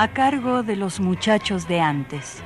[0.00, 2.42] A cargo de los muchachos de antes.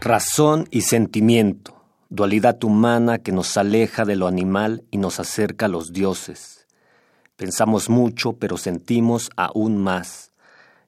[0.00, 1.79] Razón y sentimiento
[2.12, 6.66] dualidad humana que nos aleja de lo animal y nos acerca a los dioses.
[7.36, 10.32] Pensamos mucho, pero sentimos aún más.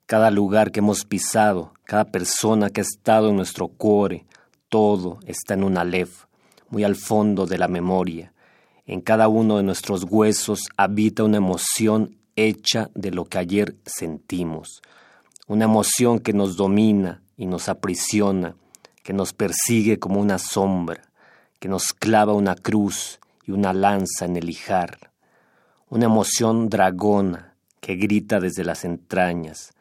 [0.07, 4.27] Cada lugar que hemos pisado, cada persona que ha estado en nuestro cuore,
[4.69, 6.27] todo está en un alef,
[6.69, 8.33] muy al fondo de la memoria.
[8.85, 14.83] En cada uno de nuestros huesos habita una emoción hecha de lo que ayer sentimos,
[15.47, 18.57] una emoción que nos domina y nos aprisiona,
[19.05, 21.12] que nos persigue como una sombra
[21.63, 25.13] que nos clava una cruz y una lanza en el hijar,
[25.89, 29.73] una emoción dragona que grita desde las entrañas,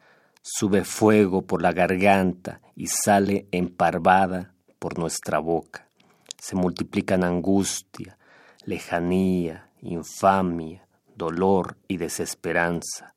[0.42, 5.88] sube fuego por la garganta y sale emparvada por nuestra boca.
[6.38, 8.16] Se multiplican angustia,
[8.64, 13.16] lejanía, infamia, dolor y desesperanza,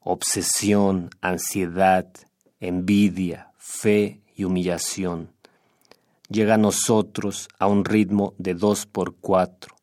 [0.00, 2.08] obsesión, ansiedad,
[2.60, 5.30] envidia, fe y humillación
[6.30, 9.76] llega a nosotros a un ritmo de dos por cuatro,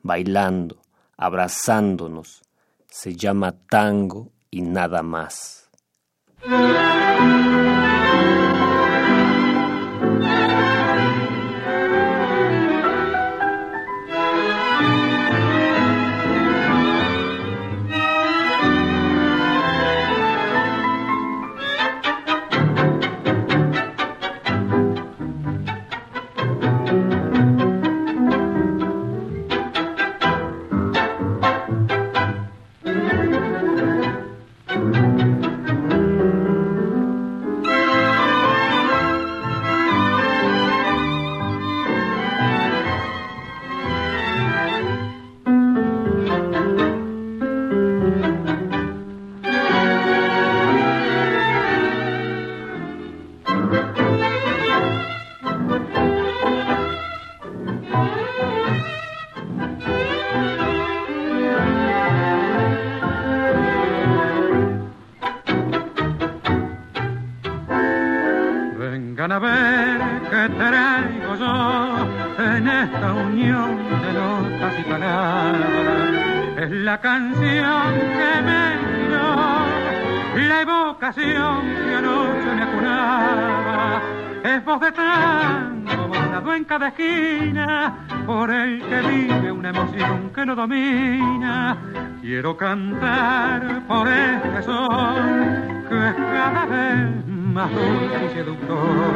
[0.00, 0.82] bailando,
[1.16, 2.42] abrazándonos.
[2.88, 5.70] Se llama tango y nada más.
[92.22, 99.12] Quiero cantar por este sol que es cada vez más dulce y seductor.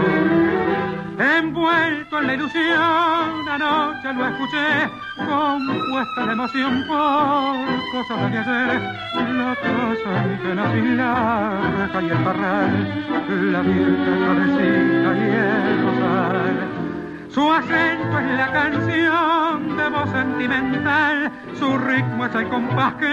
[1.17, 4.91] Envuelto en la ilusión, anoche lo escuché,
[5.25, 8.83] compuesta de emoción por cosas de ayer.
[9.15, 16.76] La casa que la pilar, y el parral, la virgen florecita y el rosal
[17.37, 23.05] su acento es la canción de voz sentimental, su ritmo es el compás que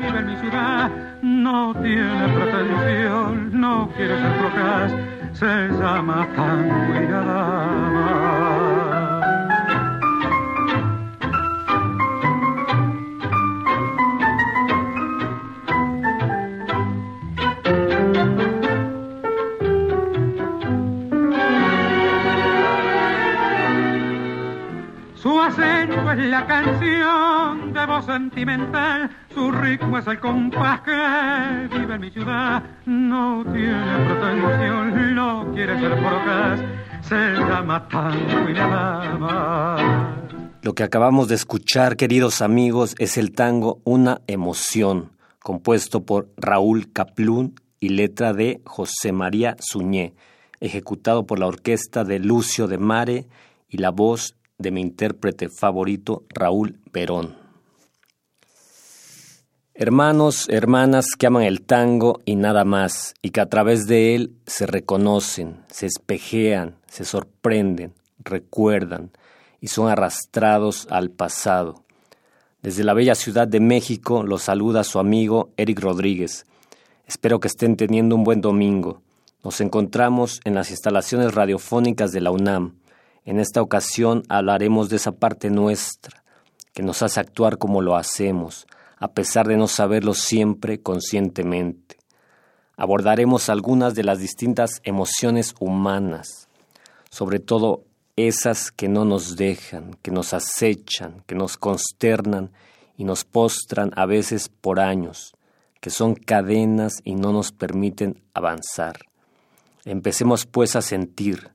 [0.00, 0.90] vive en mi ciudad.
[1.20, 4.92] No tiene pretensión, no quiere ser procas,
[5.34, 7.06] se llama tango y
[25.48, 32.10] es la canción de voz sentimental, su ritmo es el compás que vive en mi
[32.10, 32.62] ciudad.
[32.86, 36.60] No tiene pretensión, no quiere ser procas,
[37.02, 39.82] se llama tango y nada más.
[40.62, 45.10] Lo que acabamos de escuchar, queridos amigos, es el tango Una emoción,
[45.40, 50.14] compuesto por Raúl Caplún y letra de José María Suñé,
[50.60, 53.26] ejecutado por la orquesta de Lucio de Mare
[53.68, 57.36] y la voz de mi intérprete favorito, Raúl Perón.
[59.74, 64.36] Hermanos, hermanas que aman el tango y nada más, y que a través de él
[64.46, 69.12] se reconocen, se espejean, se sorprenden, recuerdan
[69.60, 71.84] y son arrastrados al pasado.
[72.60, 76.44] Desde la bella ciudad de México los saluda su amigo Eric Rodríguez.
[77.06, 79.00] Espero que estén teniendo un buen domingo.
[79.42, 82.74] Nos encontramos en las instalaciones radiofónicas de la UNAM.
[83.24, 86.24] En esta ocasión hablaremos de esa parte nuestra,
[86.74, 88.66] que nos hace actuar como lo hacemos,
[88.98, 91.98] a pesar de no saberlo siempre conscientemente.
[92.76, 96.48] Abordaremos algunas de las distintas emociones humanas,
[97.10, 97.84] sobre todo
[98.16, 102.50] esas que no nos dejan, que nos acechan, que nos consternan
[102.96, 105.32] y nos postran a veces por años,
[105.80, 108.98] que son cadenas y no nos permiten avanzar.
[109.84, 111.51] Empecemos pues a sentir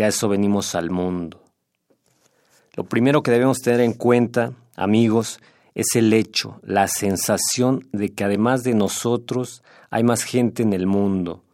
[0.00, 1.44] que a eso venimos al mundo.
[2.74, 5.40] Lo primero que debemos tener en cuenta, amigos,
[5.74, 10.86] es el hecho, la sensación de que además de nosotros hay más gente en el
[10.86, 11.44] mundo.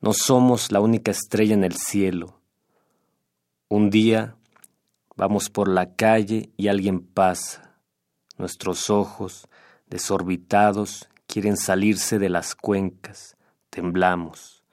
[0.00, 2.40] No somos la única estrella en el cielo.
[3.68, 4.36] Un día
[5.14, 7.74] vamos por la calle y alguien pasa.
[8.38, 9.48] Nuestros ojos,
[9.90, 13.36] desorbitados, quieren salirse de las cuencas.
[13.68, 14.64] Temblamos.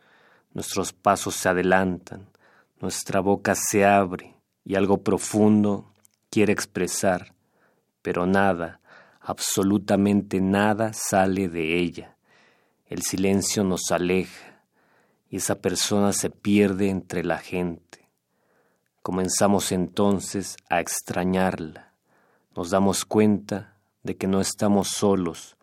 [0.54, 2.32] Nuestros pasos se adelantan.
[2.84, 4.36] Nuestra boca se abre
[4.66, 5.94] y algo profundo
[6.30, 7.34] quiere expresar,
[8.02, 8.82] pero nada,
[9.22, 12.18] absolutamente nada sale de ella.
[12.86, 14.66] El silencio nos aleja
[15.30, 18.10] y esa persona se pierde entre la gente.
[19.02, 21.94] Comenzamos entonces a extrañarla.
[22.54, 25.56] Nos damos cuenta de que no estamos solos,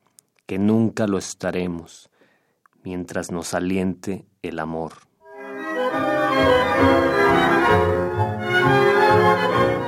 [0.46, 2.08] que nunca lo estaremos,
[2.82, 5.09] mientras nos aliente el amor.
[6.40, 6.80] thank
[9.70, 9.79] you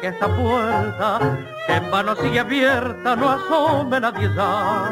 [0.00, 1.18] que esta puerta,
[1.66, 4.90] que en vano sigue abierta, no asome nadie ya.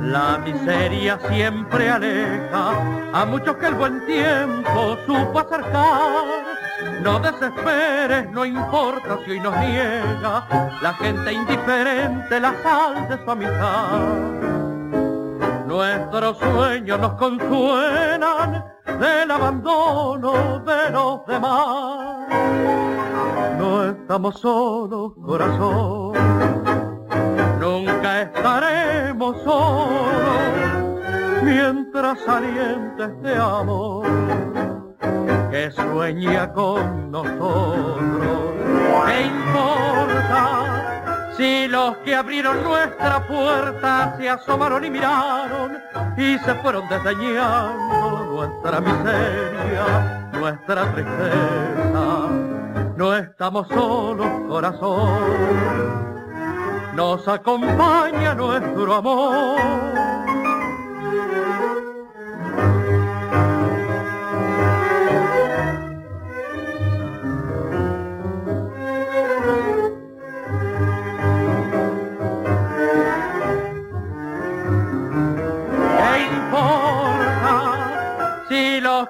[0.00, 2.70] La miseria siempre aleja
[3.12, 6.24] a muchos que el buen tiempo supo acercar.
[7.02, 10.46] No desesperes, no importa si hoy nos niega
[10.80, 13.98] la gente indiferente la sal de su amistad.
[15.66, 18.64] Nuestros sueños nos consuelan
[18.98, 22.75] del abandono de los demás.
[24.06, 26.12] Estamos solos, corazón,
[27.58, 31.02] nunca estaremos solos
[31.42, 34.06] mientras saliente este amor
[35.50, 38.54] que sueña con nosotros.
[39.06, 45.78] ¿Qué importa si los que abrieron nuestra puerta se asomaron y miraron
[46.16, 52.55] y se fueron desdeñando nuestra miseria, nuestra tristeza?
[52.96, 55.20] No estamos solos, corazón,
[56.94, 60.06] nos acompaña nuestro amor.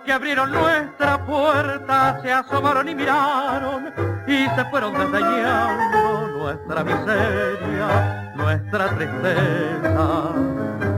[0.05, 0.96] Que abrieron nuestra
[1.27, 3.93] puerta se asomaron y miraron
[4.27, 10.33] y se fueron desdeñando nuestra miseria, nuestra tristeza.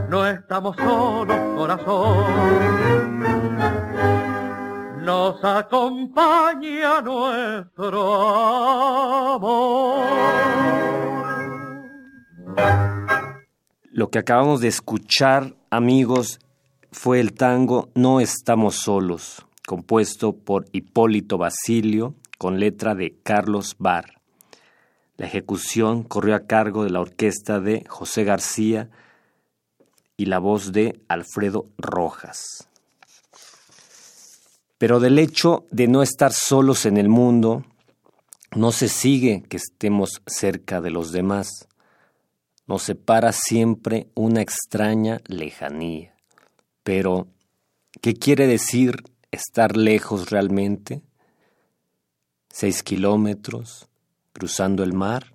[0.09, 2.27] No estamos solos, corazón.
[5.05, 8.29] Nos acompaña nuestro
[9.35, 10.09] amor.
[13.91, 16.39] Lo que acabamos de escuchar, amigos,
[16.93, 24.23] fue el tango No estamos solos, compuesto por Hipólito Basilio, con letra de Carlos Barr.
[25.19, 28.89] La ejecución corrió a cargo de la orquesta de José García
[30.17, 32.67] y la voz de Alfredo Rojas.
[34.79, 37.67] Pero del hecho de no estar solos en el mundo,
[38.57, 41.69] no se sigue que estemos cerca de los demás.
[42.67, 46.15] Nos separa siempre una extraña lejanía.
[46.83, 47.27] Pero,
[48.01, 51.03] ¿qué quiere decir estar lejos realmente?
[52.49, 53.89] ¿Seis kilómetros?
[54.33, 55.35] ¿Cruzando el mar?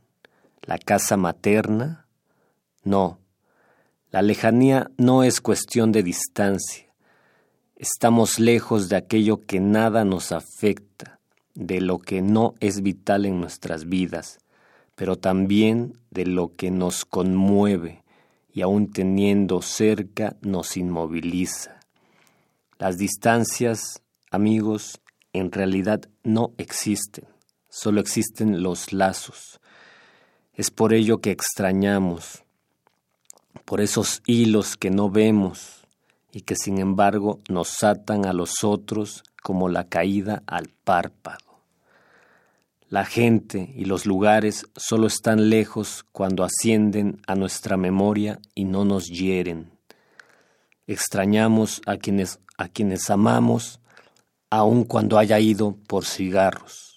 [0.62, 2.08] ¿La casa materna?
[2.84, 3.20] No,
[4.14, 6.86] la lejanía no es cuestión de distancia.
[7.76, 11.20] Estamos lejos de aquello que nada nos afecta,
[11.56, 14.38] de lo que no es vital en nuestras vidas,
[14.96, 18.04] pero también de lo que nos conmueve
[18.54, 21.80] y aun teniendo cerca nos inmoviliza.
[22.84, 25.00] Las distancias, amigos,
[25.32, 27.24] en realidad no existen,
[27.70, 29.62] solo existen los lazos.
[30.54, 32.44] Es por ello que extrañamos,
[33.64, 35.88] por esos hilos que no vemos,
[36.34, 41.62] y que sin embargo nos atan a los otros como la caída al párpado.
[42.90, 48.84] La gente y los lugares solo están lejos cuando ascienden a nuestra memoria y no
[48.84, 49.72] nos hieren.
[50.86, 53.80] Extrañamos a quienes, a quienes amamos,
[54.50, 56.93] aun cuando haya ido por cigarros.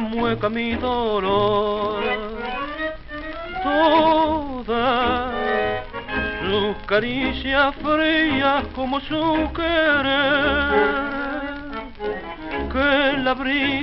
[0.00, 2.02] Mueca mi dolor.
[3.62, 5.30] Toda
[6.40, 11.12] su caricia fría como su querer
[12.72, 13.81] que la brisa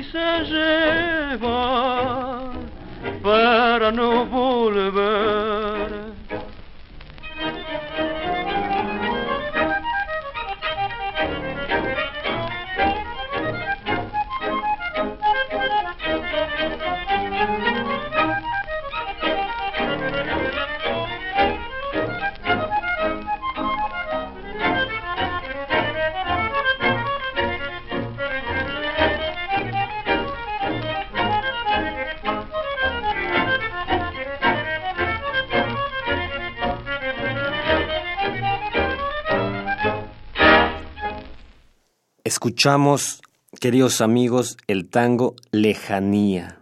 [42.59, 43.21] Escuchamos,
[43.61, 46.61] queridos amigos, el tango Lejanía,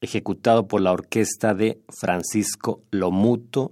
[0.00, 3.70] ejecutado por la orquesta de Francisco Lomuto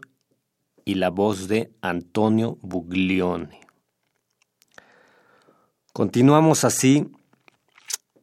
[0.85, 3.59] y la voz de Antonio Buglione.
[5.93, 7.09] Continuamos así,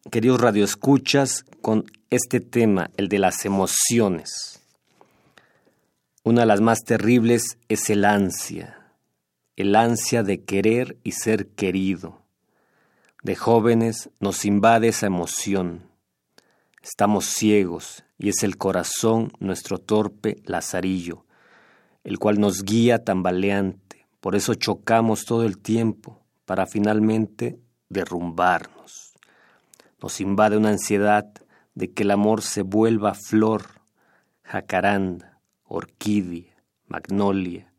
[0.10, 4.62] queridos radioescuchas, con este tema, el de las emociones.
[6.24, 8.94] Una de las más terribles es el ansia,
[9.58, 12.23] el ansia de querer y ser querido
[13.24, 15.90] de jóvenes nos invade esa emoción.
[16.82, 21.26] Estamos ciegos y es el corazón nuestro torpe lazarillo,
[22.04, 24.06] el cual nos guía tambaleante.
[24.20, 29.14] Por eso chocamos todo el tiempo, para finalmente derrumbarnos.
[30.02, 31.32] Nos invade una ansiedad
[31.76, 33.64] de que el amor se vuelva flor,
[34.44, 37.72] jacaranda, orquídea, magnolia,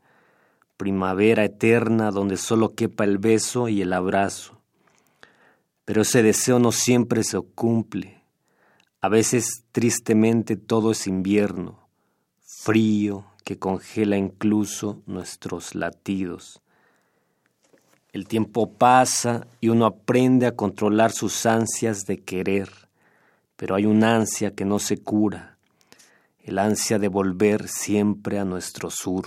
[0.78, 4.53] primavera eterna donde solo quepa el beso y el abrazo.
[5.84, 8.22] Pero ese deseo no siempre se cumple.
[9.00, 11.88] A veces tristemente todo es invierno,
[12.40, 16.62] frío que congela incluso nuestros latidos.
[18.12, 22.70] El tiempo pasa y uno aprende a controlar sus ansias de querer,
[23.56, 25.58] pero hay una ansia que no se cura,
[26.44, 29.26] el ansia de volver siempre a nuestro sur,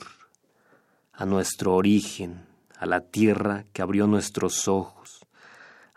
[1.12, 2.46] a nuestro origen,
[2.80, 4.97] a la tierra que abrió nuestros ojos,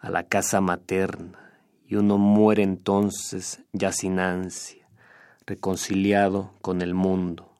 [0.00, 1.52] a la casa materna,
[1.86, 4.88] y uno muere entonces ya sin ansia,
[5.46, 7.50] reconciliado con el mundo.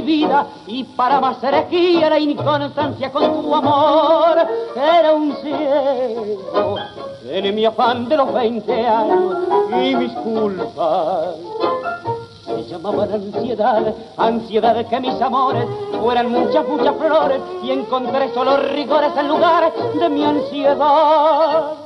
[0.00, 4.38] Vida, y para más herejía la inconstancia con tu amor.
[4.74, 6.78] Era un ciego
[7.24, 9.36] en mi afán de los 20 años
[9.82, 11.36] y mis culpas
[12.70, 15.66] llamaban ansiedad, ansiedad que mis amores
[16.00, 21.79] fueran muchas, muchas flores y encontré solo rigores en lugar de mi ansiedad.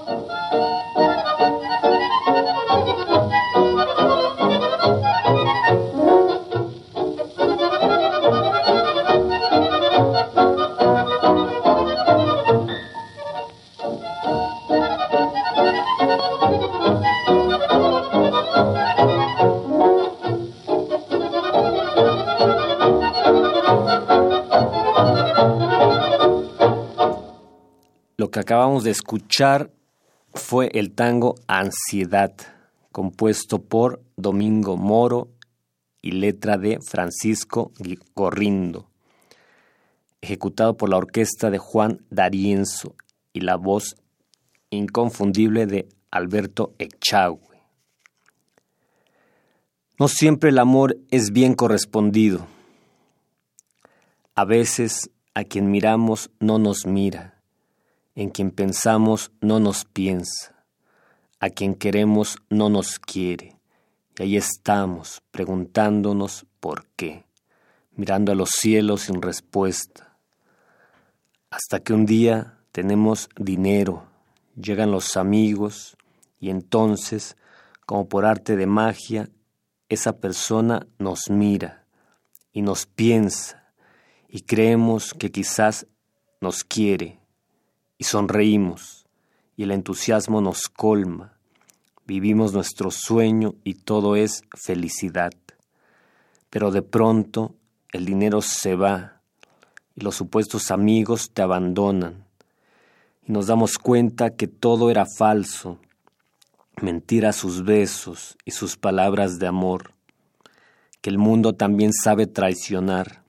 [28.54, 29.72] Acabamos de escuchar
[30.32, 32.36] fue el tango Ansiedad,
[32.92, 35.26] compuesto por Domingo Moro
[36.00, 37.72] y letra de Francisco
[38.14, 38.88] Gorrindo,
[40.20, 42.94] ejecutado por la orquesta de Juan D'Arienzo
[43.32, 43.96] y la voz
[44.70, 47.60] inconfundible de Alberto Echagüe.
[49.98, 52.46] No siempre el amor es bien correspondido.
[54.36, 57.33] A veces a quien miramos no nos mira
[58.14, 60.64] en quien pensamos no nos piensa,
[61.40, 63.56] a quien queremos no nos quiere.
[64.18, 67.24] Y ahí estamos, preguntándonos por qué,
[67.96, 70.16] mirando a los cielos sin respuesta.
[71.50, 74.06] Hasta que un día tenemos dinero,
[74.54, 75.96] llegan los amigos,
[76.38, 77.36] y entonces,
[77.86, 79.28] como por arte de magia,
[79.88, 81.84] esa persona nos mira
[82.52, 83.72] y nos piensa,
[84.28, 85.86] y creemos que quizás
[86.40, 87.23] nos quiere
[87.98, 89.06] y sonreímos,
[89.56, 91.34] y el entusiasmo nos colma.
[92.06, 95.32] Vivimos nuestro sueño y todo es felicidad.
[96.50, 97.54] Pero de pronto
[97.92, 99.20] el dinero se va
[99.96, 102.24] y los supuestos amigos te abandonan.
[103.26, 105.78] Y nos damos cuenta que todo era falso,
[106.82, 109.92] mentira sus besos y sus palabras de amor,
[111.00, 113.23] que el mundo también sabe traicionar.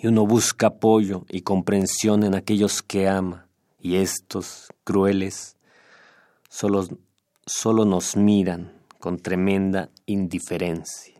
[0.00, 3.46] Y uno busca apoyo y comprensión en aquellos que ama,
[3.80, 5.56] y estos, crueles,
[6.48, 6.86] solo,
[7.46, 11.15] solo nos miran con tremenda indiferencia.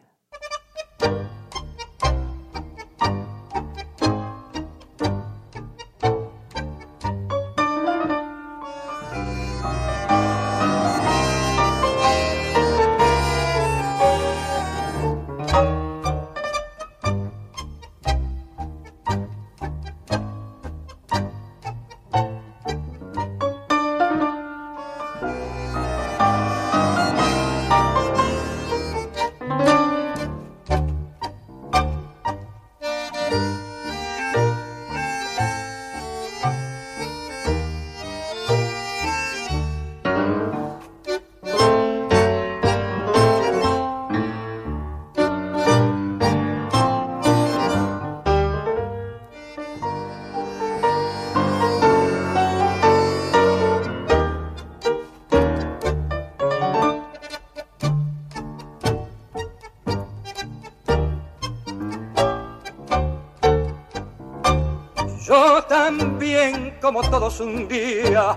[67.41, 68.37] Un día,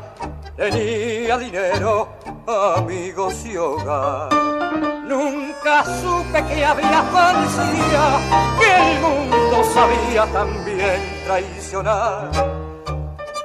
[0.55, 2.09] tenía dinero,
[2.47, 4.33] amigos y hogar.
[5.05, 8.05] Nunca supe que había fantasía,
[8.59, 12.29] que el mundo sabía también traicionar.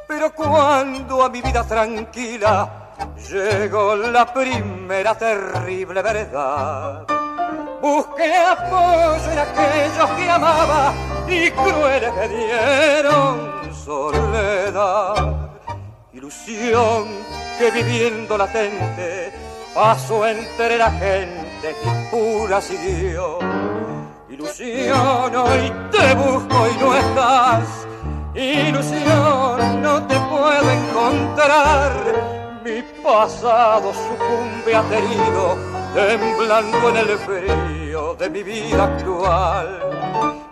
[0.08, 2.92] Pero cuando a mi vida tranquila
[3.30, 7.06] llegó la primera terrible verdad,
[7.80, 10.92] busqué apoyo en aquellos que amaba
[11.28, 13.43] y crueles me dieron
[16.24, 17.06] ilusión
[17.58, 19.30] que viviendo latente
[19.74, 21.74] paso entre la gente
[22.10, 23.38] pura siguió.
[24.30, 27.86] Ilusión, hoy te busco y no estás,
[28.34, 31.92] ilusión, no te puedo encontrar.
[32.64, 35.58] Mi pasado sucumbe aterido,
[35.94, 40.03] temblando en el frío de mi vida actual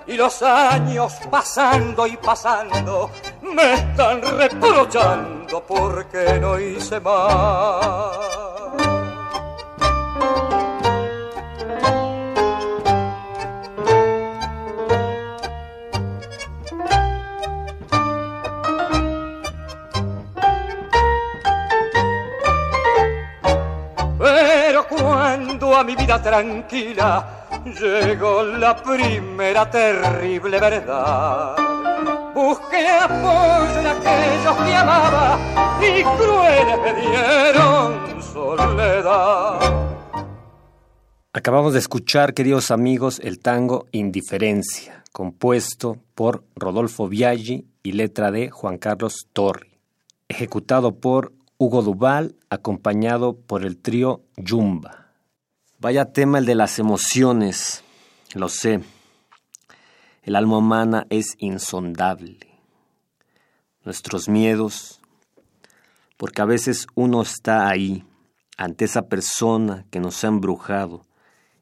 [0.06, 3.10] y los años pasando y pasando
[3.42, 8.16] me están reprochando porque no hice más.
[24.18, 31.57] Pero cuando a mi vida tranquila llegó la primera terrible verdad.
[32.35, 35.38] Busqué apoyo en aquellos que amaba
[35.81, 39.83] y crueles me dieron soledad.
[41.33, 48.51] Acabamos de escuchar, queridos amigos, el tango Indiferencia, compuesto por Rodolfo Biaggi y letra de
[48.51, 49.79] Juan Carlos Torri,
[50.29, 55.01] ejecutado por Hugo Duval, acompañado por el trío Yumba.
[55.82, 57.82] Vaya tema el de las emociones,
[58.34, 58.84] lo sé.
[60.22, 62.38] El alma humana es insondable.
[63.84, 65.00] Nuestros miedos,
[66.16, 68.04] porque a veces uno está ahí,
[68.56, 71.04] ante esa persona que nos ha embrujado,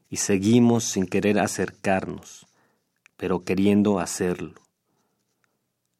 [0.07, 2.45] y seguimos sin querer acercarnos,
[3.17, 4.53] pero queriendo hacerlo.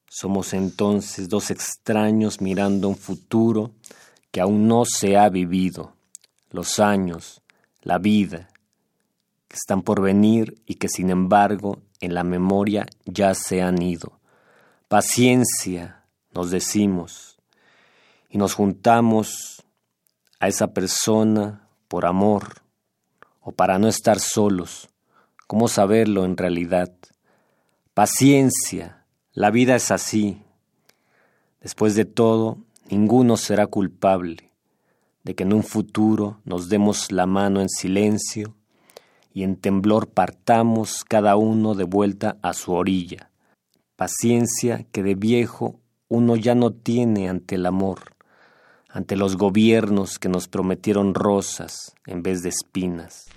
[0.07, 3.71] Somos entonces dos extraños mirando un futuro
[4.29, 5.95] que aún no se ha vivido.
[6.51, 7.41] Los años,
[7.81, 8.49] la vida,
[9.47, 14.19] que están por venir y que sin embargo en la memoria ya se han ido.
[14.87, 17.37] Paciencia, nos decimos,
[18.29, 19.63] y nos juntamos
[20.39, 22.61] a esa persona por amor
[23.41, 24.89] o para no estar solos.
[25.47, 26.93] ¿Cómo saberlo en realidad?
[27.93, 30.41] Paciencia, la vida es así.
[31.59, 34.50] Después de todo, ninguno será culpable
[35.23, 38.55] de que en un futuro nos demos la mano en silencio
[39.33, 43.29] y en temblor partamos cada uno de vuelta a su orilla.
[43.95, 48.15] Paciencia que de viejo uno ya no tiene ante el amor,
[48.89, 53.27] ante los gobiernos que nos prometieron rosas en vez de espinas.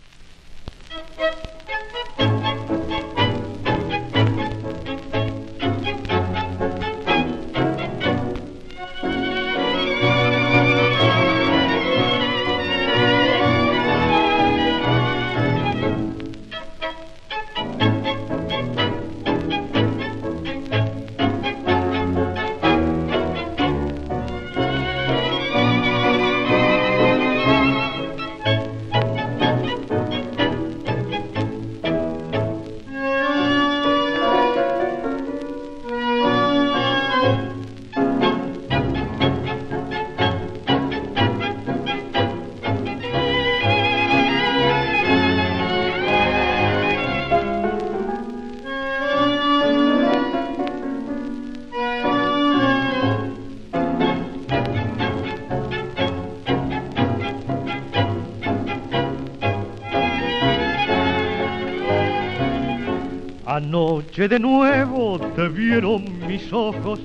[63.64, 67.00] Anoche de nuevo te vieron mis ojos,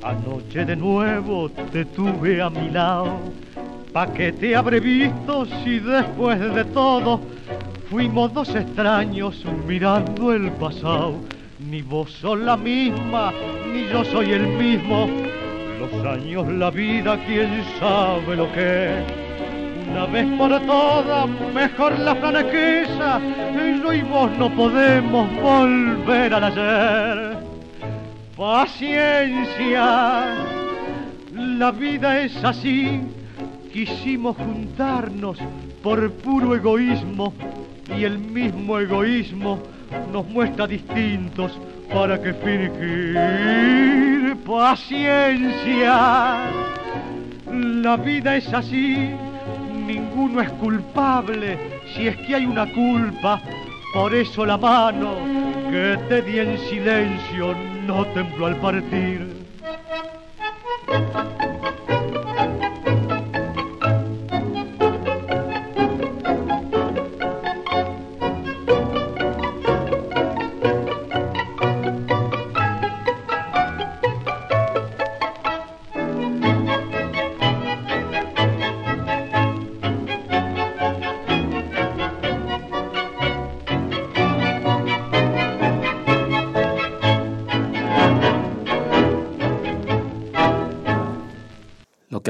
[0.00, 3.18] anoche de nuevo te tuve a mi lado.
[3.92, 7.20] ¿Pa' que te habré visto si después de todo
[7.90, 11.16] fuimos dos extraños mirando el pasado?
[11.68, 13.32] Ni vos sos la misma,
[13.66, 15.08] ni yo soy el mismo.
[15.80, 19.27] Los años, la vida, quién sabe lo que es
[19.90, 23.20] una vez por todas, mejor la franqueza,
[23.82, 27.38] yo y vos no podemos volver al ayer.
[28.36, 30.34] Paciencia,
[31.34, 33.00] la vida es así,
[33.72, 35.38] quisimos juntarnos
[35.82, 37.32] por puro egoísmo
[37.96, 39.62] y el mismo egoísmo
[40.12, 41.58] nos muestra distintos
[41.92, 46.36] para que fingir paciencia.
[47.50, 49.10] La vida es así,
[49.88, 51.58] ninguno es culpable
[51.94, 53.40] si es que hay una culpa.
[53.94, 55.14] Por eso la mano
[55.70, 59.38] que te di en silencio no tembló al partir.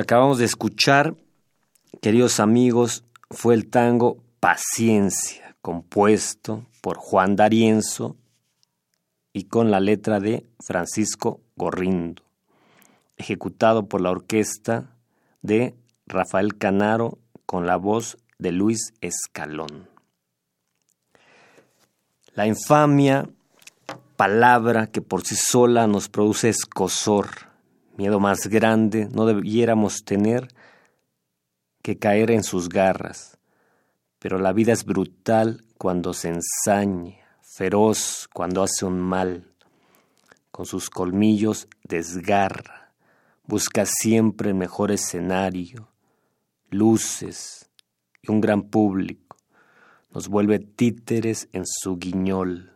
[0.01, 1.17] Acabamos de escuchar,
[2.01, 8.17] queridos amigos, fue el tango Paciencia, compuesto por Juan D'Arienzo
[9.33, 12.23] y con la letra de Francisco Gorrindo,
[13.17, 14.95] ejecutado por la orquesta
[15.43, 15.75] de
[16.07, 19.89] Rafael Canaro con la voz de Luis Escalón.
[22.35, 23.29] La infamia,
[24.17, 27.48] palabra que por sí sola nos produce escosor,
[27.99, 30.49] miedo más grande no debiéramos tener
[31.83, 33.39] que caer en sus garras.
[34.21, 39.53] Pero la vida es brutal cuando se ensaña, feroz cuando hace un mal.
[40.53, 42.93] Con sus colmillos desgarra,
[43.47, 45.89] busca siempre el mejor escenario,
[46.71, 47.69] luces
[48.23, 49.37] y un gran público.
[50.15, 52.73] Nos vuelve títeres en su guiñol.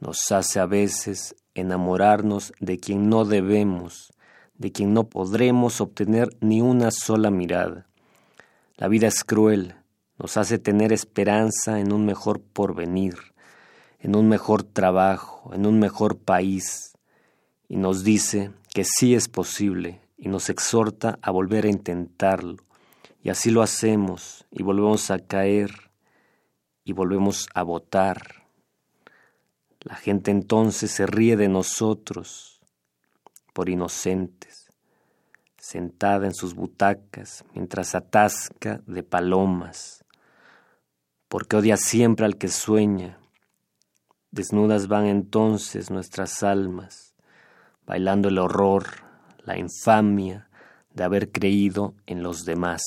[0.00, 4.12] Nos hace a veces enamorarnos de quien no debemos
[4.60, 7.86] de quien no podremos obtener ni una sola mirada.
[8.76, 9.74] La vida es cruel,
[10.18, 13.14] nos hace tener esperanza en un mejor porvenir,
[14.00, 16.92] en un mejor trabajo, en un mejor país,
[17.68, 22.62] y nos dice que sí es posible y nos exhorta a volver a intentarlo.
[23.22, 25.70] Y así lo hacemos y volvemos a caer
[26.84, 28.44] y volvemos a votar.
[29.80, 32.60] La gente entonces se ríe de nosotros
[33.54, 34.49] por inocentes
[35.60, 40.04] sentada en sus butacas mientras atasca de palomas,
[41.28, 43.18] porque odia siempre al que sueña.
[44.30, 47.14] Desnudas van entonces nuestras almas,
[47.86, 48.86] bailando el horror,
[49.44, 50.48] la infamia
[50.94, 52.82] de haber creído en los demás.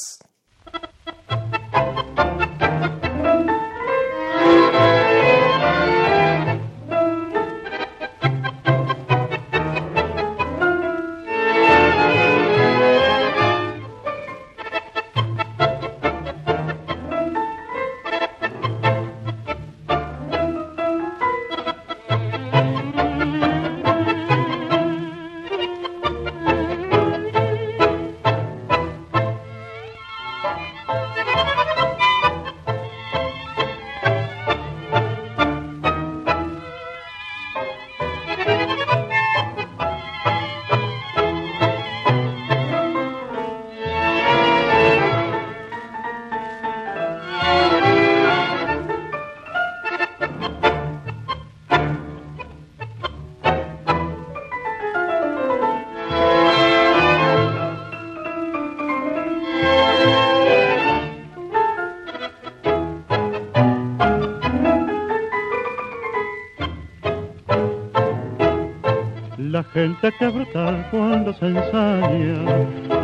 [69.84, 72.38] Gente que brutal cuando se ensaña,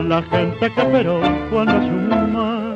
[0.07, 1.19] la gente que pero
[1.51, 2.75] cuando suma,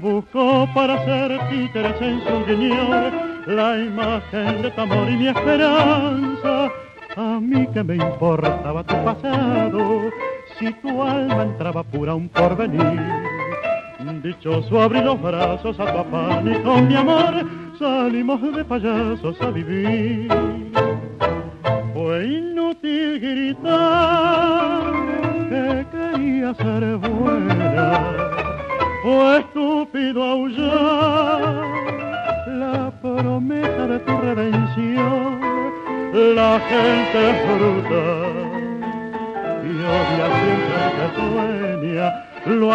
[0.00, 3.12] buscó para ser títeres en su guiñol
[3.46, 6.70] la imagen de tu amor y mi esperanza.
[7.16, 10.10] A mí que me importaba tu pasado,
[10.56, 13.00] si tu alma entraba pura un porvenir.
[14.22, 17.44] Dichoso abrí los brazos a tu afán y con mi amor
[17.76, 20.61] salimos de payasos a vivir.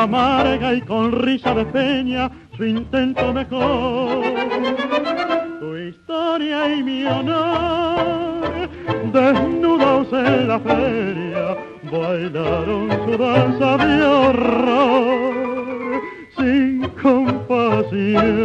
[0.07, 4.23] Amarga y con risa de peña su intento mejor.
[5.59, 8.69] Tu historia y mi honor,
[9.11, 11.57] desnudos en la feria,
[11.91, 15.33] bailaron su danza de horror
[16.37, 18.37] sin compasión.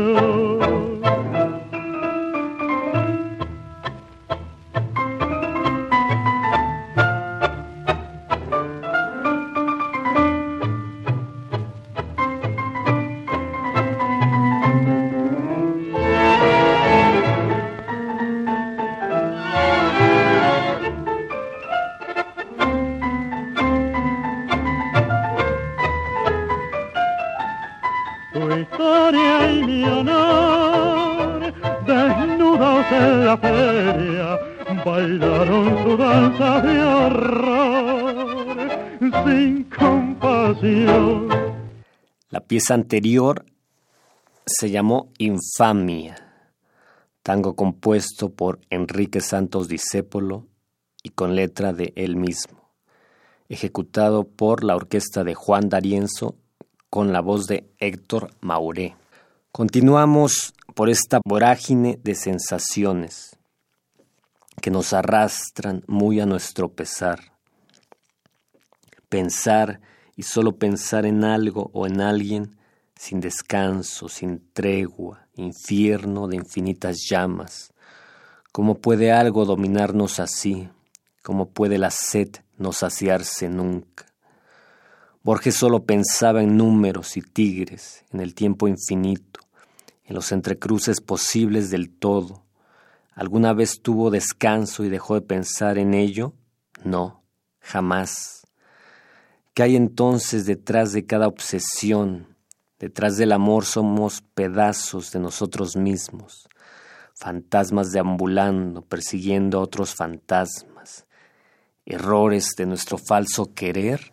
[42.70, 43.44] Anterior
[44.46, 46.16] se llamó Infamia,
[47.22, 50.46] tango compuesto por Enrique Santos Discépolo
[51.02, 52.70] y con letra de él mismo,
[53.48, 56.36] ejecutado por la orquesta de Juan D'Arienzo
[56.90, 58.96] con la voz de Héctor Mauré.
[59.50, 63.38] Continuamos por esta vorágine de sensaciones
[64.60, 67.32] que nos arrastran muy a nuestro pesar.
[69.08, 69.80] Pensar
[70.16, 72.56] y solo pensar en algo o en alguien
[72.96, 77.72] sin descanso, sin tregua, infierno de infinitas llamas.
[78.52, 80.68] ¿Cómo puede algo dominarnos así?
[81.22, 84.06] ¿Cómo puede la sed no saciarse nunca?
[85.22, 89.40] Borges solo pensaba en números y tigres, en el tiempo infinito,
[90.04, 92.44] en los entrecruces posibles del todo.
[93.14, 96.34] ¿Alguna vez tuvo descanso y dejó de pensar en ello?
[96.84, 97.22] No,
[97.60, 98.41] jamás.
[99.54, 102.38] ¿Qué hay entonces detrás de cada obsesión?
[102.78, 106.48] Detrás del amor somos pedazos de nosotros mismos,
[107.14, 111.06] fantasmas deambulando, persiguiendo a otros fantasmas,
[111.84, 114.12] errores de nuestro falso querer.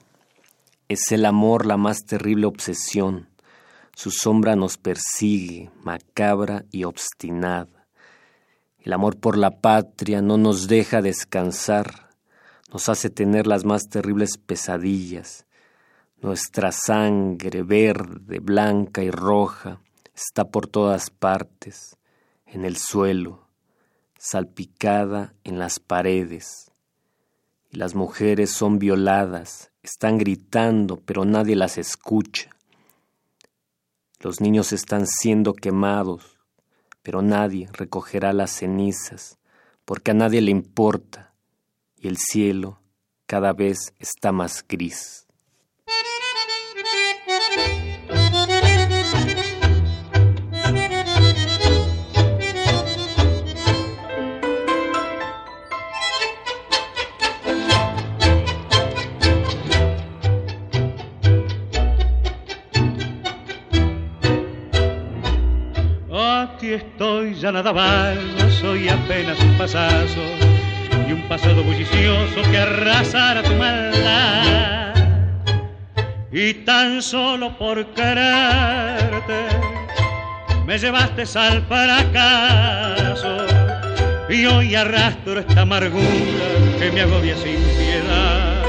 [0.89, 3.29] Es el amor la más terrible obsesión.
[3.95, 7.87] Su sombra nos persigue, macabra y obstinada.
[8.77, 12.08] El amor por la patria no nos deja descansar
[12.71, 15.45] nos hace tener las más terribles pesadillas.
[16.21, 19.81] Nuestra sangre verde, blanca y roja
[20.13, 21.97] está por todas partes,
[22.45, 23.47] en el suelo,
[24.17, 26.71] salpicada en las paredes.
[27.71, 32.49] Y las mujeres son violadas, están gritando, pero nadie las escucha.
[34.19, 36.37] Los niños están siendo quemados,
[37.01, 39.39] pero nadie recogerá las cenizas,
[39.85, 41.28] porque a nadie le importa
[42.01, 42.79] y el cielo
[43.25, 45.25] cada vez está más gris.
[66.11, 68.17] Aquí estoy, ya nada más,
[68.59, 70.21] soy apenas un pasazo
[71.09, 74.93] y un pasado bullicioso que arrasara tu maldad.
[76.31, 79.47] Y tan solo por quererte
[80.67, 83.37] me llevaste al fracaso
[84.29, 86.05] y hoy arrastro esta amargura
[86.77, 88.63] que me agobia sin piedad.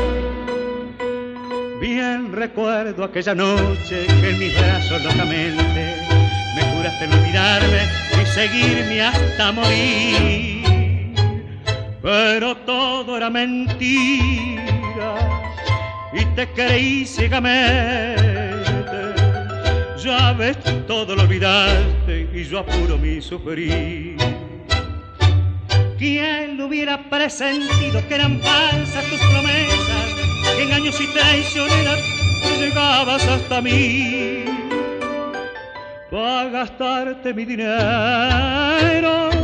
[1.81, 5.97] Bien recuerdo aquella noche que en mis brazos locamente
[6.57, 7.83] me juraste no olvidarme
[8.23, 10.60] y seguirme hasta morir
[12.03, 15.15] pero todo era mentira
[16.13, 18.67] y te creí ciegamente.
[20.03, 24.17] Ya ves, todo lo olvidaste y yo apuro mi sufrir.
[25.99, 30.15] ¿Quién hubiera presentido que eran falsas tus promesas,
[30.57, 32.01] que engaños y traicioneras
[32.59, 34.45] llegabas hasta mí?
[36.11, 39.40] Para gastarte mi dinero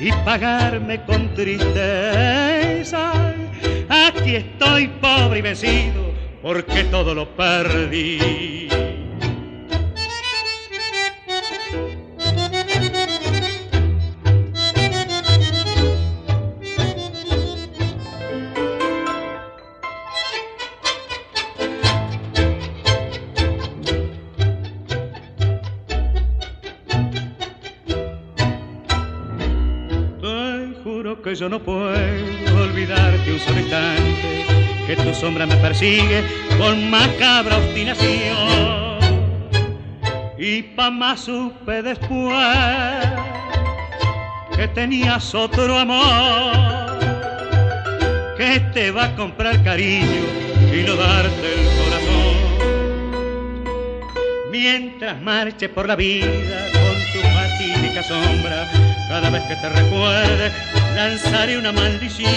[0.00, 3.12] y pagarme con tristeza.
[3.88, 8.57] Aquí estoy pobre y vencido porque todo lo perdí.
[31.48, 34.44] No puedo olvidarte un solo instante,
[34.86, 36.22] que tu sombra me persigue
[36.58, 38.98] con macabra obstinación.
[40.38, 42.36] Y pa' más supe después
[44.54, 46.98] que tenías otro amor,
[48.36, 50.22] que te va a comprar cariño
[50.72, 52.36] y no darte el corazón.
[54.50, 58.68] Mientras marche por la vida con tu fatídica sombra,
[59.08, 60.52] cada vez que te recuerde,
[60.98, 62.32] lanzaré una maldición.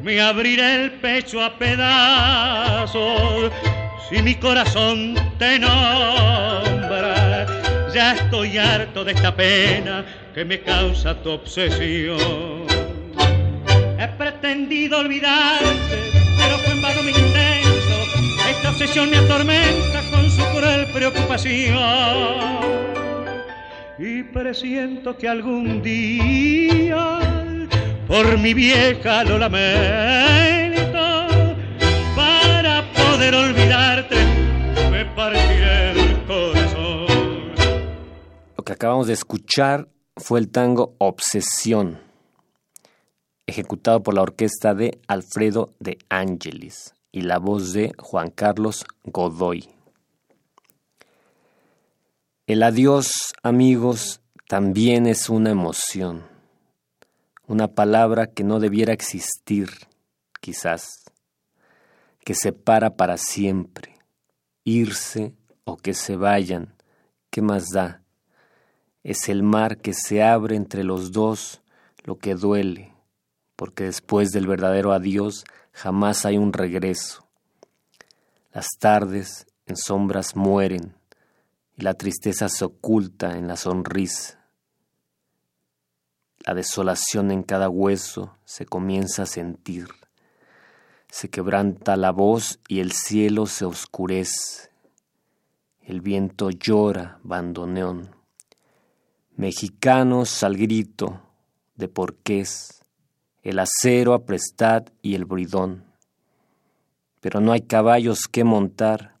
[0.00, 3.50] Me abriré el pecho a pedazos
[4.08, 7.44] si mi corazón te nombra.
[7.92, 12.68] Ya estoy harto de esta pena que me causa tu obsesión.
[13.98, 15.96] He pretendido olvidarte,
[16.38, 17.96] pero fue en vano mi intento.
[18.48, 22.68] Esta obsesión me atormenta con su cruel preocupación
[23.98, 27.18] y presiento que algún día
[28.06, 31.26] por mi vieja lo lamento
[32.14, 34.16] para poder olvidarte
[34.90, 37.06] me partiré el corazón.
[38.56, 41.98] Lo que acabamos de escuchar fue el tango Obsesión,
[43.46, 49.77] ejecutado por la orquesta de Alfredo de Angelis y la voz de Juan Carlos Godoy.
[52.48, 56.26] El adiós, amigos, también es una emoción,
[57.46, 59.68] una palabra que no debiera existir,
[60.40, 61.04] quizás,
[62.24, 63.98] que separa para siempre,
[64.64, 65.34] irse
[65.64, 66.74] o que se vayan,
[67.28, 68.02] ¿qué más da?
[69.02, 71.60] Es el mar que se abre entre los dos
[72.04, 72.94] lo que duele,
[73.56, 77.28] porque después del verdadero adiós jamás hay un regreso.
[78.54, 80.97] Las tardes en sombras mueren,
[81.78, 84.44] y la tristeza se oculta en la sonrisa.
[86.40, 89.86] La desolación en cada hueso se comienza a sentir.
[91.08, 94.70] Se quebranta la voz y el cielo se oscurece.
[95.80, 98.10] El viento llora, bandoneón.
[99.36, 101.22] Mexicanos al grito
[101.76, 102.82] de porqués,
[103.42, 105.84] el acero aprestad y el bridón.
[107.20, 109.17] Pero no hay caballos que montar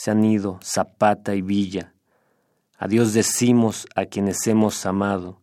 [0.00, 1.92] se han ido Zapata y Villa.
[2.78, 5.42] Adiós decimos a quienes hemos amado,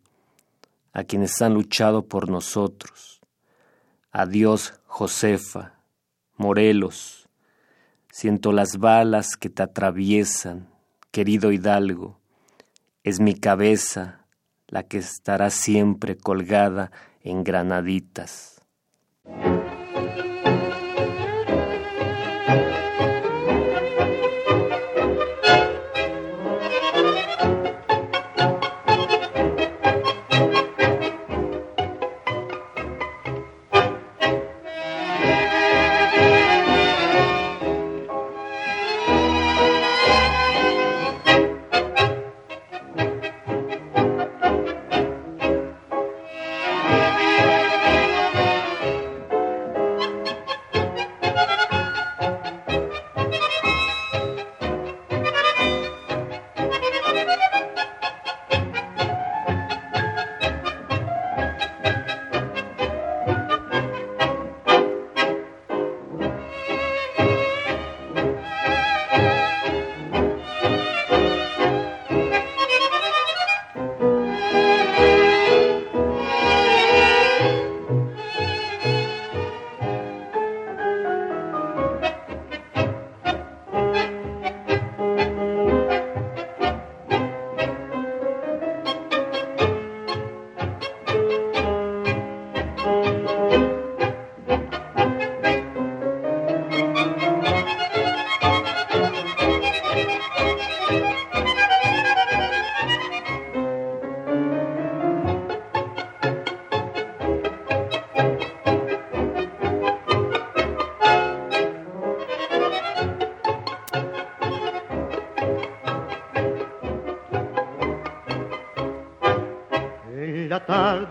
[0.94, 3.22] a quienes han luchado por nosotros.
[4.12, 5.76] Adiós Josefa,
[6.38, 7.30] Morelos.
[8.12, 10.68] Siento las balas que te atraviesan,
[11.12, 12.20] querido Hidalgo.
[13.04, 14.26] Es mi cabeza
[14.66, 16.92] la que estará siempre colgada
[17.22, 18.60] en granaditas.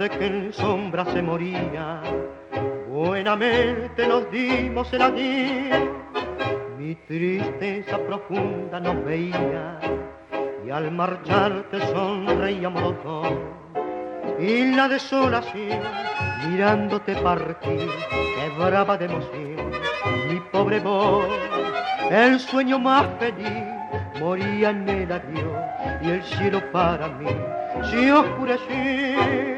[0.08, 2.02] Que en sombra se moría,
[2.88, 5.88] buenamente nos dimos el adiós.
[6.78, 9.78] Mi tristeza profunda nos veía
[10.66, 13.32] y al marcharte sonreíamos los dos.
[14.38, 15.80] Y la desolación,
[16.48, 17.88] mirándote partir,
[18.36, 19.70] quebraba de emoción
[20.28, 21.26] mi pobre voz.
[22.10, 23.64] El sueño más feliz
[24.20, 25.56] moría en el adiós
[26.02, 27.26] y el cielo para mí
[27.90, 29.55] se oscureció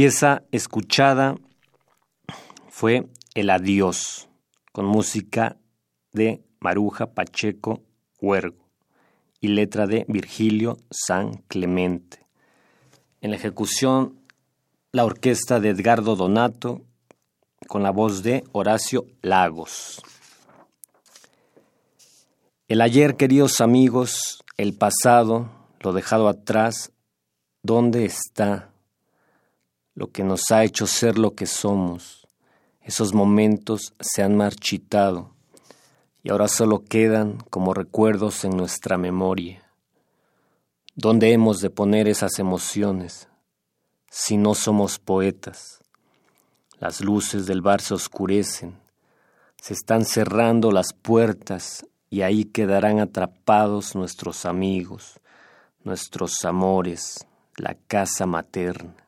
[0.00, 1.34] pieza escuchada
[2.68, 4.28] fue El Adiós,
[4.70, 5.56] con música
[6.12, 7.82] de Maruja Pacheco
[8.20, 8.68] Huergo
[9.40, 12.24] y letra de Virgilio San Clemente.
[13.22, 14.20] En la ejecución,
[14.92, 16.82] la orquesta de Edgardo Donato
[17.66, 20.00] con la voz de Horacio Lagos.
[22.68, 26.92] El ayer, queridos amigos, el pasado, lo dejado atrás,
[27.64, 28.67] ¿dónde está?
[29.98, 32.28] Lo que nos ha hecho ser lo que somos.
[32.82, 35.34] Esos momentos se han marchitado
[36.22, 39.68] y ahora solo quedan como recuerdos en nuestra memoria.
[40.94, 43.26] ¿Dónde hemos de poner esas emociones
[44.08, 45.82] si no somos poetas?
[46.78, 48.78] Las luces del bar se oscurecen,
[49.60, 55.18] se están cerrando las puertas y ahí quedarán atrapados nuestros amigos,
[55.82, 57.26] nuestros amores,
[57.56, 59.07] la casa materna.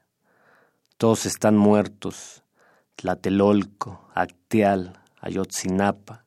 [1.00, 2.44] Todos están muertos,
[2.94, 6.26] Tlatelolco, Acteal, Ayotzinapa,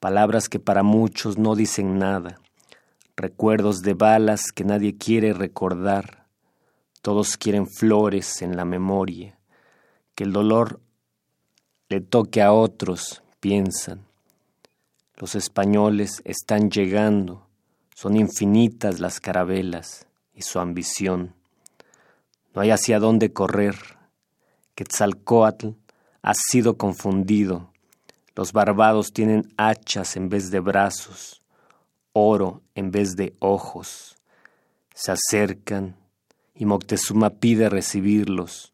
[0.00, 2.40] palabras que para muchos no dicen nada,
[3.16, 6.24] recuerdos de balas que nadie quiere recordar,
[7.02, 9.38] todos quieren flores en la memoria,
[10.14, 10.80] que el dolor
[11.90, 14.06] le toque a otros, piensan.
[15.16, 17.46] Los españoles están llegando,
[17.94, 21.41] son infinitas las carabelas y su ambición.
[22.54, 23.76] No hay hacia dónde correr.
[24.74, 25.68] Quetzalcoatl
[26.22, 27.72] ha sido confundido
[28.34, 31.42] los barbados tienen hachas en vez de brazos,
[32.14, 34.16] oro en vez de ojos.
[34.94, 35.96] Se acercan
[36.54, 38.72] y Moctezuma pide recibirlos.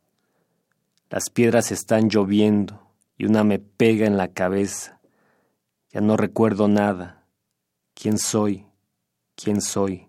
[1.10, 5.00] Las piedras están lloviendo y una me pega en la cabeza.
[5.90, 7.24] Ya no recuerdo nada.
[7.94, 8.64] ¿Quién soy?
[9.34, 10.06] ¿Quién soy?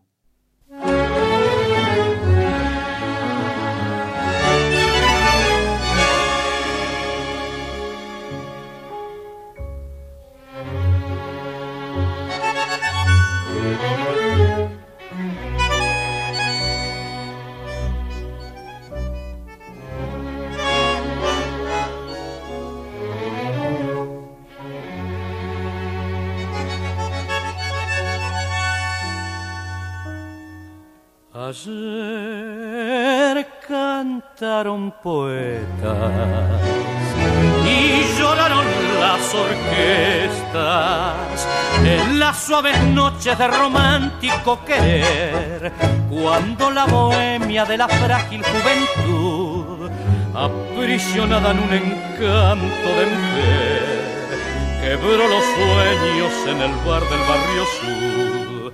[43.36, 45.72] De romántico querer,
[46.10, 49.92] cuando la bohemia de la frágil juventud,
[50.34, 54.40] aprisionada en un encanto de mujer,
[54.82, 58.74] quebró los sueños en el bar del barrio sur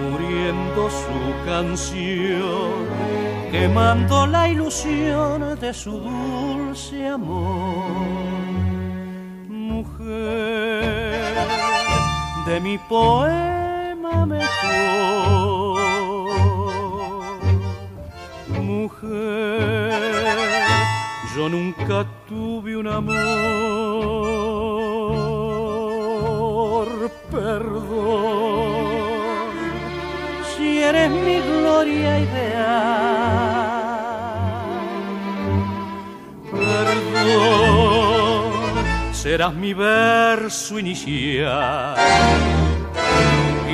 [0.00, 2.86] muriendo su canción,
[3.50, 7.84] quemando la ilusión de su dulce amor.
[9.48, 11.34] Mujer
[12.46, 13.61] de mi poema
[18.60, 20.02] mujer,
[21.36, 23.18] yo nunca tuve un amor,
[27.30, 28.92] perdón
[30.82, 33.02] eres mi gloria ideal.
[36.50, 37.62] Perdón,
[39.12, 42.61] serás mi verso inicial.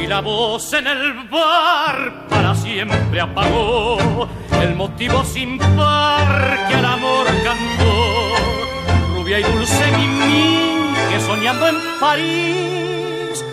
[0.08, 4.26] La voz en el bar para siempre apagó
[4.62, 9.14] el motivo sin par que al amor cantó.
[9.14, 13.44] Rubia y dulce Mimi que soñando en París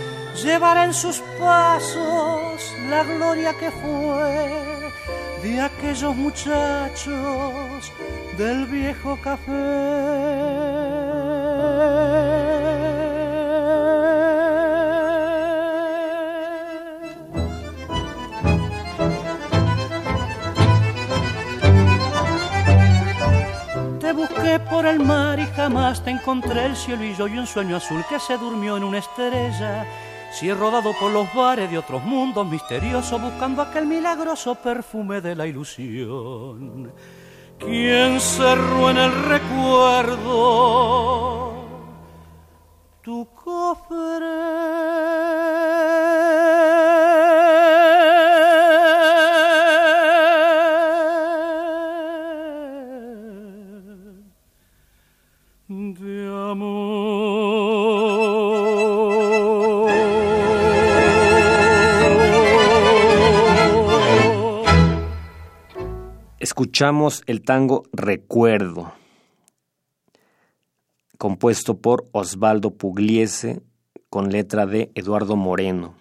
[0.42, 4.94] llevará en sus pasos la gloria que fue
[5.44, 7.92] de aquellos muchachos
[8.38, 9.52] del viejo café.
[24.86, 28.20] El mar y jamás te encontré el cielo y yo y un sueño azul que
[28.20, 29.86] se durmió en una estrella
[30.32, 35.36] si he rodado por los bares de otros mundos misteriosos buscando aquel milagroso perfume de
[35.36, 36.92] la ilusión.
[37.58, 40.26] ¿Quién cerró en el recuerdo
[43.02, 44.26] tu cofre?
[66.46, 68.94] Escuchamos el tango Recuerdo,
[71.18, 73.64] compuesto por Osvaldo Pugliese
[74.12, 75.96] con letra de Eduardo Moreno.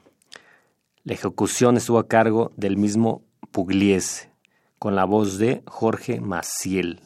[1.03, 4.31] La ejecución estuvo a cargo del mismo Pugliese,
[4.79, 7.01] con la voz de Jorge Maciel.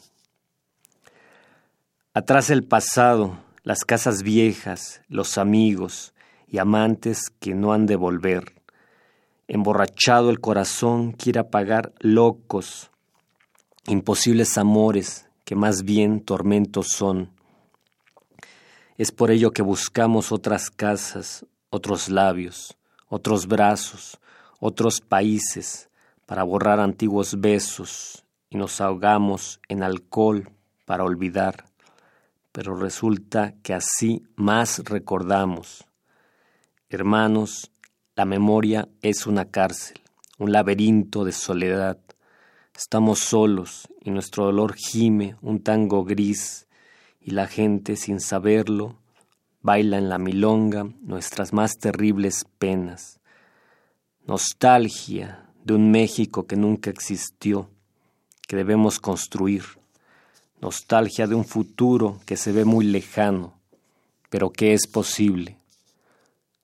[2.14, 6.12] Atrás el pasado, las casas viejas, los amigos
[6.48, 8.60] y amantes que no han de volver.
[9.46, 12.90] Emborrachado el corazón quiere apagar locos
[13.88, 17.30] imposibles amores que más bien tormentos son.
[18.96, 22.76] Es por ello que buscamos otras casas, otros labios,
[23.08, 24.18] otros brazos,
[24.60, 25.88] otros países,
[26.26, 30.50] para borrar antiguos besos y nos ahogamos en alcohol
[30.84, 31.68] para olvidar
[32.58, 35.84] pero resulta que así más recordamos.
[36.88, 37.70] Hermanos,
[38.16, 40.00] la memoria es una cárcel,
[40.38, 41.98] un laberinto de soledad.
[42.78, 46.68] Estamos solos y nuestro dolor gime un tango gris
[47.20, 48.94] y la gente, sin saberlo,
[49.62, 53.18] baila en la milonga nuestras más terribles penas.
[54.28, 57.68] Nostalgia de un México que nunca existió,
[58.46, 59.64] que debemos construir.
[60.60, 63.58] Nostalgia de un futuro que se ve muy lejano,
[64.30, 65.58] pero que es posible,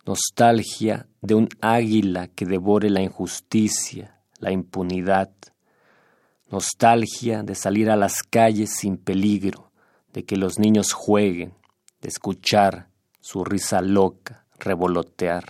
[0.06, 5.32] nostalgia de un águila que devore la injusticia, la impunidad,
[6.55, 9.72] nostalgia de salir a las calles sin peligro,
[10.12, 11.52] de que los niños jueguen,
[12.00, 12.90] de escuchar
[13.20, 15.44] su risa loca revolotear.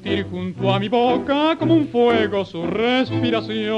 [0.00, 3.76] Sentir junto a mi boca como un fuego su respiración.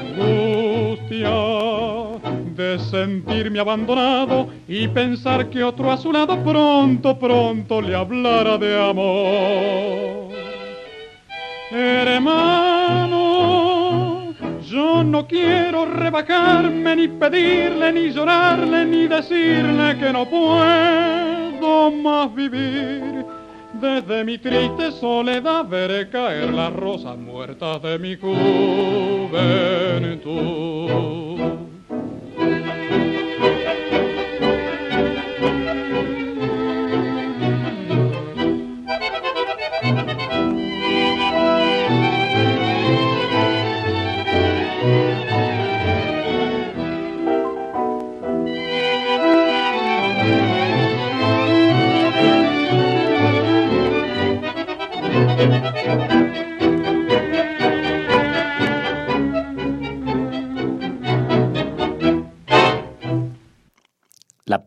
[0.00, 1.30] Angustia
[2.54, 8.90] de sentirme abandonado y pensar que otro a su lado pronto, pronto le hablara de
[8.90, 10.30] amor.
[11.72, 13.16] Hermano,
[14.68, 21.29] yo no quiero rebajarme ni pedirle, ni llorarle, ni decirle que no puedo
[21.88, 23.24] más vivir.
[23.72, 29.30] Desde mi triste soledad veré caer las rosas muertas de mi juventud.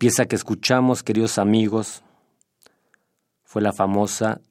[0.04, 2.04] Pieza que escuchamos, queridos amigos,
[3.46, 4.42] fue la famosa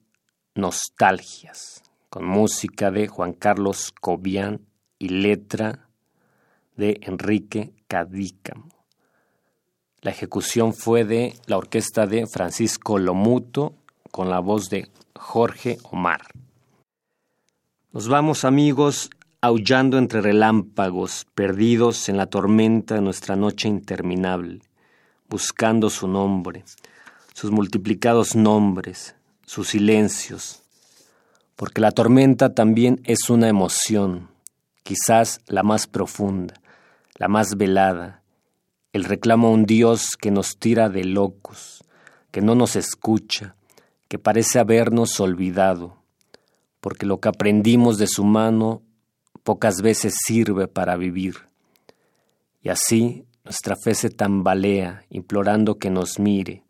[0.55, 4.61] Nostalgias, con música de Juan Carlos Cobian
[4.97, 5.89] y letra
[6.75, 8.67] de Enrique Cadícamo.
[10.01, 13.75] La ejecución fue de la orquesta de Francisco Lomuto
[14.09, 16.21] con la voz de Jorge Omar.
[17.91, 24.61] Nos vamos amigos aullando entre relámpagos, perdidos en la tormenta de nuestra noche interminable,
[25.33, 26.63] buscando su nombre,
[27.33, 29.15] sus multiplicados nombres,
[29.47, 30.61] sus silencios,
[31.55, 34.29] porque la tormenta también es una emoción,
[34.83, 36.53] quizás la más profunda,
[37.15, 38.21] la más velada,
[38.91, 41.83] el reclamo a un Dios que nos tira de locos,
[42.29, 43.55] que no nos escucha,
[44.09, 45.97] que parece habernos olvidado,
[46.79, 48.83] porque lo que aprendimos de su mano
[49.43, 51.37] pocas veces sirve para vivir.
[52.61, 56.63] Y así nuestra fe se tambalea, implorando que nos mire,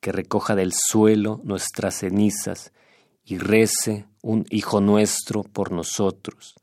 [0.00, 2.72] que recoja del suelo nuestras cenizas
[3.24, 6.54] y rece un Hijo nuestro por nosotros,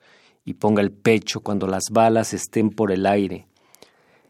[0.44, 3.48] y ponga el pecho cuando las balas estén por el aire,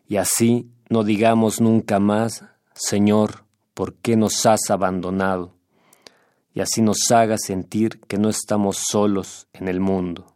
[0.08, 2.44] y así no digamos nunca más,
[2.74, 5.56] Señor, ¿por qué nos has abandonado?
[6.54, 10.36] Y así nos haga sentir que no estamos solos en el mundo.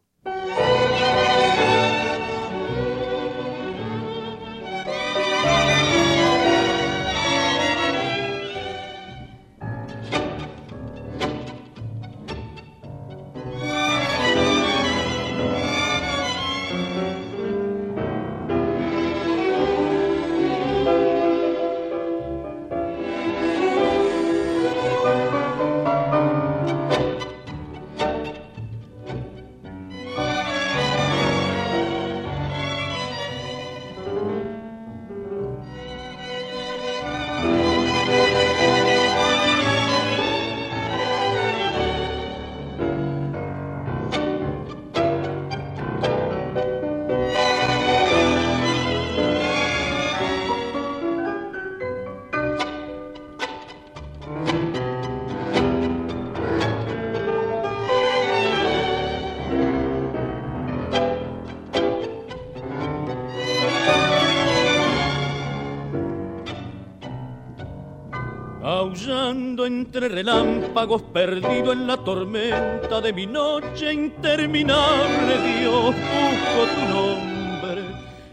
[69.98, 77.82] Entre relámpagos, perdido en la tormenta de mi noche interminable, Dios, busco tu nombre.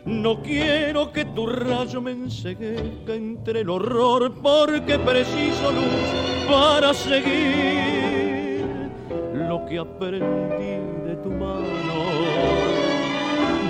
[0.04, 8.66] No quiero que tu rayo me enseguezca entre el horror, porque preciso luz para seguir
[9.32, 11.94] lo que aprendí de tu mano.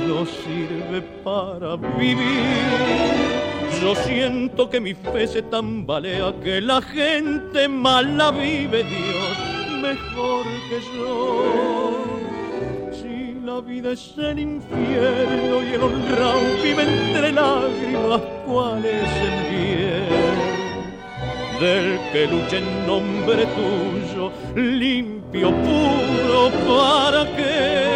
[0.08, 3.43] No sirve para vivir
[3.84, 9.36] yo siento que mi fe se tambalea, que la gente mala vive Dios
[9.82, 11.92] mejor que yo.
[12.90, 19.36] Si la vida es el infierno y el honrado vive entre lágrimas, ¿cuál es el
[19.52, 20.04] bien?
[21.60, 27.93] Del que lucha en nombre tuyo, limpio, puro, ¿para qué?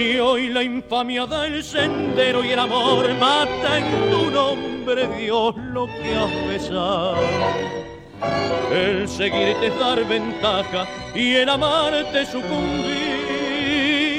[0.00, 5.84] Si hoy la infamia del sendero y el amor mata en tu nombre, Dios, lo
[5.84, 7.16] que has besado.
[8.72, 12.56] El seguirte es dar ventaja y el amarte sucumbir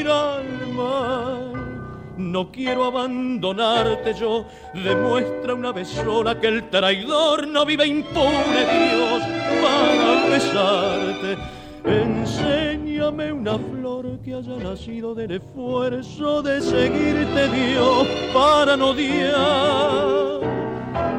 [0.08, 2.14] al mal.
[2.16, 9.24] No quiero abandonarte yo, demuestra una vez sola que el traidor no vive impune, Dios,
[9.64, 11.61] para besarte.
[11.84, 20.42] Enséñame una flor que haya nacido del esfuerzo de seguirte Dios para no odiar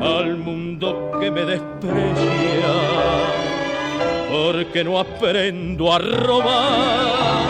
[0.01, 2.73] al mundo que me desprecia,
[4.31, 7.43] porque no aprendo a robar.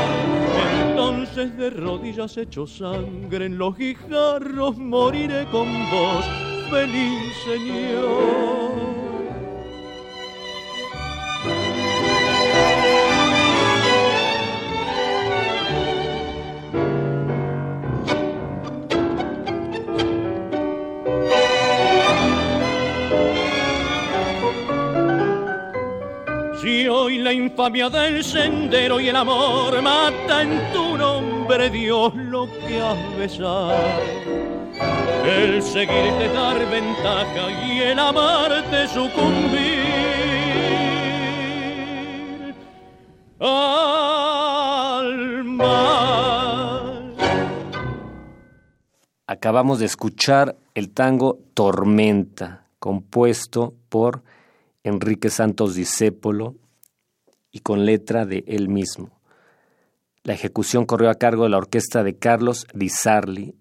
[0.88, 6.24] Entonces de rodillas hecho sangre en los guijarros moriré con vos,
[6.70, 9.01] feliz Señor.
[26.64, 32.80] Hoy la infamia del sendero y el amor mata en tu nombre, Dios, lo que
[32.80, 33.74] has besado.
[35.24, 39.82] El seguirte dar ventaja y el amarte sucumbir
[43.40, 47.16] al mal.
[49.26, 54.22] Acabamos de escuchar el tango Tormenta, compuesto por
[54.84, 56.56] Enrique Santos Discépolo
[57.50, 59.10] y con letra de él mismo.
[60.24, 63.54] La ejecución corrió a cargo de la orquesta de Carlos Di Sarli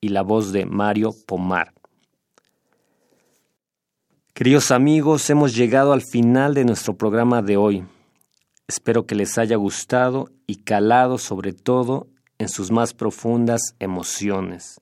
[0.00, 1.72] y la voz de Mario Pomar.
[4.34, 7.84] Queridos amigos, hemos llegado al final de nuestro programa de hoy.
[8.68, 12.06] Espero que les haya gustado y calado sobre todo
[12.38, 14.80] en sus más profundas emociones.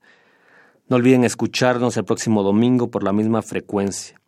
[0.88, 4.20] No olviden escucharnos el próximo domingo por la misma frecuencia.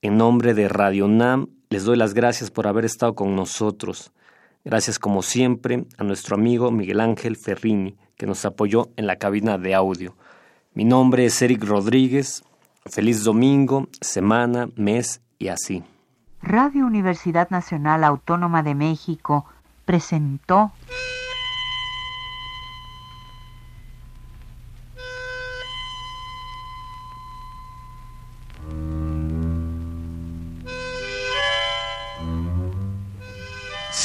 [0.00, 4.12] En nombre de Radio NAM, les doy las gracias por haber estado con nosotros.
[4.64, 9.58] Gracias como siempre a nuestro amigo Miguel Ángel Ferrini, que nos apoyó en la cabina
[9.58, 10.14] de audio.
[10.72, 12.44] Mi nombre es Eric Rodríguez.
[12.86, 15.82] Feliz domingo, semana, mes y así.
[16.42, 19.46] Radio Universidad Nacional Autónoma de México
[19.84, 20.70] presentó